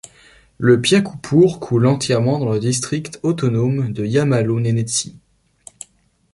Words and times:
Le 0.57 0.81
Piakoupour 0.81 1.59
coule 1.59 1.85
entièrement 1.85 2.39
dans 2.39 2.51
le 2.53 2.59
district 2.59 3.19
autonome 3.21 3.93
de 3.93 4.03
Iamalo-Nénétsie. 4.03 5.19